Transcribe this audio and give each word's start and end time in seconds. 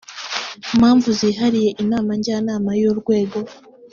mpamvu 0.79 1.07
zihariye 1.19 1.69
inama 1.83 2.11
njyanama 2.19 2.71
y 2.79 2.83
urwego 2.91 3.37